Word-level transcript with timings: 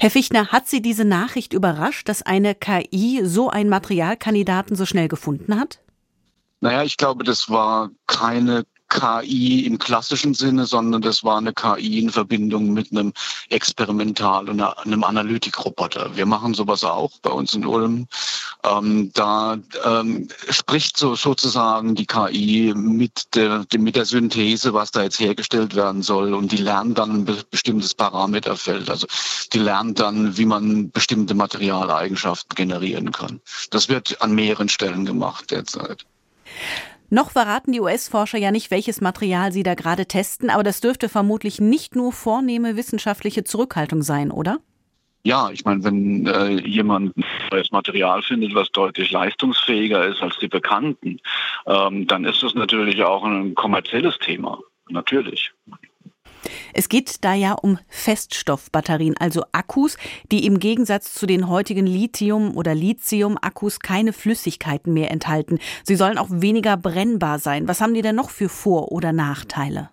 Herr 0.00 0.10
Fichtner, 0.10 0.48
hat 0.48 0.68
Sie 0.68 0.80
diese 0.80 1.04
Nachricht 1.04 1.52
überrascht, 1.52 2.08
dass 2.08 2.22
eine 2.22 2.54
KI 2.54 3.22
so 3.24 3.50
einen 3.50 3.68
Materialkandidaten 3.68 4.76
so 4.76 4.86
schnell 4.86 5.08
gefunden 5.08 5.58
hat? 5.58 5.80
Naja, 6.60 6.84
ich 6.84 6.96
glaube, 6.96 7.24
das 7.24 7.50
war 7.50 7.90
keine 8.06 8.64
KI 8.88 9.66
im 9.66 9.78
klassischen 9.78 10.34
Sinne, 10.34 10.66
sondern 10.66 11.02
das 11.02 11.22
war 11.22 11.38
eine 11.38 11.52
KI 11.52 11.98
in 12.00 12.10
Verbindung 12.10 12.72
mit 12.72 12.90
einem 12.90 13.12
Experimental- 13.50 14.48
und 14.48 14.60
einem 14.60 15.04
Analytikroboter. 15.04 16.16
Wir 16.16 16.26
machen 16.26 16.54
sowas 16.54 16.84
auch 16.84 17.12
bei 17.22 17.30
uns 17.30 17.54
in 17.54 17.66
Ulm. 17.66 18.08
Ähm, 18.64 19.10
da 19.14 19.58
ähm, 19.84 20.28
spricht 20.50 20.96
so 20.96 21.14
sozusagen 21.14 21.94
die 21.94 22.06
KI 22.06 22.72
mit 22.74 23.34
der, 23.34 23.64
mit 23.78 23.96
der 23.96 24.04
Synthese, 24.04 24.74
was 24.74 24.90
da 24.90 25.02
jetzt 25.02 25.20
hergestellt 25.20 25.74
werden 25.74 26.02
soll 26.02 26.34
und 26.34 26.52
die 26.52 26.56
lernt 26.56 26.98
dann 26.98 27.26
ein 27.26 27.44
bestimmtes 27.50 27.94
Parameterfeld. 27.94 28.90
Also 28.90 29.06
die 29.52 29.58
lernt 29.58 30.00
dann, 30.00 30.36
wie 30.36 30.46
man 30.46 30.90
bestimmte 30.90 31.34
Materialeigenschaften 31.34 32.54
generieren 32.54 33.12
kann. 33.12 33.40
Das 33.70 33.88
wird 33.88 34.20
an 34.22 34.34
mehreren 34.34 34.68
Stellen 34.68 35.04
gemacht 35.04 35.50
derzeit. 35.50 36.04
Noch 37.10 37.30
verraten 37.30 37.72
die 37.72 37.80
US-Forscher 37.80 38.38
ja 38.38 38.50
nicht, 38.50 38.70
welches 38.70 39.00
Material 39.00 39.50
sie 39.50 39.62
da 39.62 39.74
gerade 39.74 40.06
testen, 40.06 40.50
aber 40.50 40.62
das 40.62 40.80
dürfte 40.80 41.08
vermutlich 41.08 41.60
nicht 41.60 41.96
nur 41.96 42.12
vornehme 42.12 42.76
wissenschaftliche 42.76 43.44
Zurückhaltung 43.44 44.02
sein, 44.02 44.30
oder? 44.30 44.58
Ja, 45.24 45.50
ich 45.50 45.64
meine, 45.64 45.82
wenn 45.84 46.26
äh, 46.26 46.60
jemand 46.66 47.14
neues 47.50 47.70
Material 47.70 48.22
findet, 48.22 48.54
was 48.54 48.70
deutlich 48.70 49.10
leistungsfähiger 49.10 50.06
ist 50.06 50.22
als 50.22 50.38
die 50.38 50.48
bekannten, 50.48 51.18
ähm, 51.66 52.06
dann 52.06 52.24
ist 52.24 52.42
das 52.42 52.54
natürlich 52.54 53.02
auch 53.02 53.24
ein 53.24 53.54
kommerzielles 53.54 54.18
Thema. 54.18 54.58
Natürlich. 54.88 55.52
Es 56.72 56.88
geht 56.88 57.24
da 57.24 57.34
ja 57.34 57.52
um 57.52 57.78
Feststoffbatterien, 57.88 59.16
also 59.18 59.44
Akkus, 59.52 59.96
die 60.30 60.46
im 60.46 60.58
Gegensatz 60.58 61.14
zu 61.14 61.26
den 61.26 61.48
heutigen 61.48 61.86
Lithium- 61.86 62.56
oder 62.56 62.74
Lithium-Akkus 62.74 63.80
keine 63.80 64.12
Flüssigkeiten 64.12 64.92
mehr 64.92 65.10
enthalten. 65.10 65.58
Sie 65.82 65.96
sollen 65.96 66.18
auch 66.18 66.28
weniger 66.30 66.76
brennbar 66.76 67.38
sein. 67.38 67.68
Was 67.68 67.80
haben 67.80 67.94
die 67.94 68.02
denn 68.02 68.16
noch 68.16 68.30
für 68.30 68.48
Vor- 68.48 68.92
oder 68.92 69.12
Nachteile? 69.12 69.90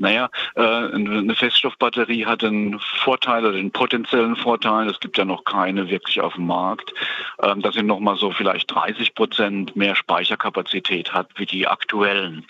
Naja, 0.00 0.30
äh, 0.54 0.62
eine 0.62 1.34
Feststoffbatterie 1.34 2.24
hat 2.24 2.42
einen 2.42 2.80
Vorteil 2.80 3.44
oder 3.44 3.58
einen 3.58 3.70
potenziellen 3.70 4.34
Vorteil. 4.34 4.88
Es 4.88 4.98
gibt 4.98 5.18
ja 5.18 5.26
noch 5.26 5.44
keine 5.44 5.90
wirklich 5.90 6.22
auf 6.22 6.36
dem 6.36 6.46
Markt, 6.46 6.94
ähm, 7.42 7.60
dass 7.60 7.74
sie 7.74 7.82
nochmal 7.82 8.16
so 8.16 8.30
vielleicht 8.30 8.74
30 8.74 9.14
Prozent 9.14 9.76
mehr 9.76 9.94
Speicherkapazität 9.94 11.12
hat 11.12 11.28
wie 11.36 11.44
die 11.44 11.68
aktuellen. 11.68 12.46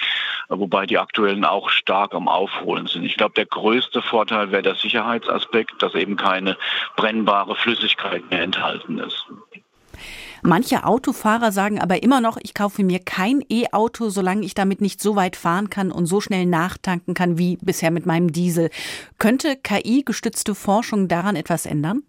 Wobei 0.50 0.84
die 0.84 0.98
aktuellen 0.98 1.44
auch 1.44 1.70
stark 1.70 2.12
am 2.12 2.26
Aufholen 2.26 2.88
sind. 2.88 3.04
Ich 3.04 3.16
glaube, 3.16 3.34
der 3.34 3.46
größte 3.46 4.02
Vorteil 4.02 4.50
wäre 4.50 4.62
der 4.62 4.74
Sicherheitsaspekt, 4.74 5.80
dass 5.80 5.94
eben 5.94 6.16
keine 6.16 6.56
brennbare 6.96 7.54
Flüssigkeit 7.54 8.28
mehr 8.30 8.42
enthalten 8.42 8.98
ist. 8.98 9.26
Manche 10.42 10.84
Autofahrer 10.84 11.52
sagen 11.52 11.80
aber 11.80 12.02
immer 12.02 12.20
noch, 12.20 12.38
ich 12.42 12.54
kaufe 12.54 12.82
mir 12.82 12.98
kein 12.98 13.44
E-Auto, 13.48 14.08
solange 14.08 14.44
ich 14.44 14.54
damit 14.54 14.80
nicht 14.80 15.00
so 15.00 15.14
weit 15.14 15.36
fahren 15.36 15.70
kann 15.70 15.92
und 15.92 16.06
so 16.06 16.20
schnell 16.20 16.46
nachtanken 16.46 17.14
kann 17.14 17.38
wie 17.38 17.58
bisher 17.60 17.90
mit 17.90 18.06
meinem 18.06 18.32
Diesel. 18.32 18.70
Könnte 19.18 19.56
KI-gestützte 19.56 20.54
Forschung 20.54 21.08
daran 21.08 21.36
etwas 21.36 21.66
ändern? 21.66 22.02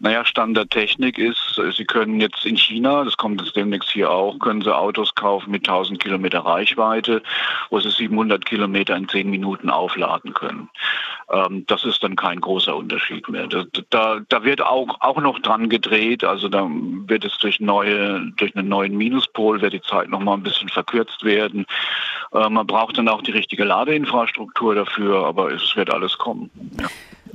Naja, 0.00 0.24
Stand 0.24 0.56
der 0.56 0.68
Technik 0.68 1.18
ist, 1.18 1.60
Sie 1.76 1.84
können 1.84 2.20
jetzt 2.20 2.44
in 2.44 2.56
China, 2.56 3.04
das 3.04 3.16
kommt 3.16 3.40
jetzt 3.40 3.54
demnächst 3.54 3.90
hier 3.90 4.10
auch, 4.10 4.38
können 4.38 4.62
Sie 4.62 4.74
Autos 4.74 5.14
kaufen 5.14 5.50
mit 5.50 5.68
1000 5.68 6.02
Kilometer 6.02 6.40
Reichweite, 6.40 7.22
wo 7.70 7.78
Sie 7.80 7.90
700 7.90 8.44
Kilometer 8.44 8.96
in 8.96 9.08
10 9.08 9.30
Minuten 9.30 9.70
aufladen 9.70 10.32
können. 10.34 10.68
Ähm, 11.30 11.64
das 11.66 11.84
ist 11.84 12.02
dann 12.02 12.16
kein 12.16 12.40
großer 12.40 12.74
Unterschied 12.74 13.28
mehr. 13.28 13.46
Da, 13.46 13.64
da, 13.90 14.20
da, 14.28 14.44
wird 14.44 14.62
auch, 14.62 15.00
auch 15.00 15.20
noch 15.20 15.38
dran 15.38 15.68
gedreht, 15.68 16.24
also 16.24 16.48
da 16.48 16.66
wird 16.68 17.24
es 17.24 17.38
durch 17.38 17.60
neue, 17.60 18.32
durch 18.36 18.56
einen 18.56 18.68
neuen 18.68 18.96
Minuspol 18.96 19.60
wird 19.60 19.74
die 19.74 19.82
Zeit 19.82 20.08
noch 20.08 20.20
mal 20.20 20.34
ein 20.34 20.42
bisschen 20.42 20.68
verkürzt 20.68 21.24
werden. 21.24 21.66
Äh, 22.32 22.48
man 22.48 22.66
braucht 22.66 22.98
dann 22.98 23.08
auch 23.08 23.22
die 23.22 23.32
richtige 23.32 23.64
Ladeinfrastruktur 23.64 24.74
dafür, 24.74 25.26
aber 25.26 25.52
es 25.52 25.76
wird 25.76 25.92
alles 25.92 26.18
kommen. 26.18 26.50
Ja. 26.80 26.88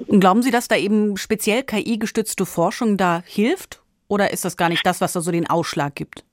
Glauben 0.08 0.42
Sie, 0.44 0.52
dass 0.52 0.68
da 0.68 0.76
eben 0.76 1.18
speziell 1.18 1.64
KI-gestützte 1.64 2.46
Forschung 2.46 2.98
da 2.98 3.24
hilft? 3.26 3.82
Oder 4.08 4.32
ist 4.32 4.46
das 4.46 4.58
gar 4.58 4.70
nicht 4.70 4.86
das, 4.86 5.02
was 5.02 5.14
da 5.14 5.22
so 5.22 5.32
den 5.32 5.50
Ausschlag 5.50 5.96
gibt? 5.96 6.24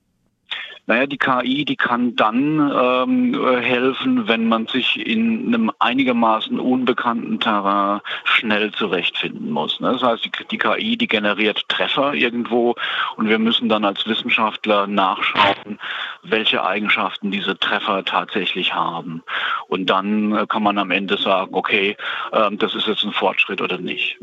Naja, 0.87 1.06
die 1.06 1.16
KI, 1.16 1.65
die 1.65 1.77
kann 1.77 2.16
dann 2.16 2.59
ähm, 2.59 3.61
helfen, 3.61 4.27
wenn 4.27 4.49
man 4.49 4.66
sich 4.66 4.99
in 4.99 5.47
einem 5.47 5.71
einigermaßen 5.78 6.59
unbekannten 6.59 7.38
Terrain 7.38 8.00
schnell 8.25 8.72
zurechtfinden 8.72 9.49
muss. 9.50 9.78
Ne? 9.78 9.93
Das 9.93 10.03
heißt, 10.03 10.25
die, 10.25 10.31
die, 10.50 10.59
KI, 10.59 10.97
die 10.97 11.06
generiert 11.06 11.69
Treffer 11.69 12.15
irgendwo 12.15 12.75
und 13.16 13.28
wir 13.28 13.38
müssen 13.38 13.69
dann 13.69 13.84
als 13.84 14.05
Wissenschaftler 14.06 14.88
nachschauen, 14.88 15.78
welche 16.25 16.65
Eigenschaften 16.65 17.31
diese 17.31 17.56
Treffer 17.56 18.05
tatsächlich 18.05 18.75
haben. 18.75 19.22
Und 19.72 19.87
dann 19.87 20.37
äh, 20.37 20.47
kann 20.47 20.62
man 20.62 20.77
am 20.77 20.91
Ende 20.91 21.16
sagen, 21.16 21.55
okay, 21.55 21.97
äh, 22.33 22.50
das 22.56 22.75
ist 22.75 22.87
jetzt 22.87 23.05
ein 23.05 23.12
Fortschritt 23.12 23.62
oder 23.62 23.78
nicht. 23.78 24.19